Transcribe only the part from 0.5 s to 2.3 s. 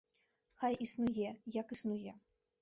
Хай існуе, як існуе.